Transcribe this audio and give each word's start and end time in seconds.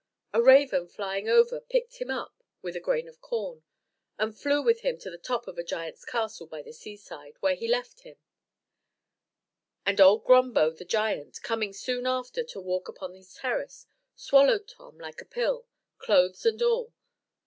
A 0.33 0.41
raven 0.41 0.87
flying 0.87 1.29
over 1.29 1.59
picked 1.59 1.97
him 2.01 2.09
up 2.09 2.43
with 2.63 2.75
a 2.75 2.79
grain 2.79 3.07
of 3.07 3.21
corn, 3.21 3.61
and 4.17 4.35
flew 4.35 4.59
with 4.59 4.81
him 4.81 4.97
to 4.97 5.11
the 5.11 5.17
top 5.19 5.47
of 5.47 5.59
a 5.59 5.63
giant's 5.63 6.05
castle 6.05 6.47
by 6.47 6.63
the 6.63 6.73
sea 6.73 6.97
side, 6.97 7.35
where 7.39 7.53
he 7.53 7.67
left 7.67 7.99
him; 7.99 8.17
and 9.85 10.01
old 10.01 10.25
Grumbo, 10.25 10.71
the 10.71 10.85
giant, 10.85 11.39
coming 11.43 11.71
soon 11.71 12.07
after 12.07 12.43
to 12.43 12.59
walk 12.59 12.87
upon 12.87 13.13
his 13.13 13.35
terrace, 13.35 13.85
swallowed 14.15 14.67
Tom 14.67 14.97
like 14.97 15.21
a 15.21 15.25
pill, 15.25 15.67
clothes 15.99 16.47
and 16.47 16.63
all. 16.63 16.95